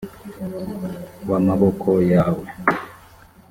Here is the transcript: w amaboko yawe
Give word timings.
w 1.27 1.31
amaboko 1.39 1.89
yawe 2.13 2.45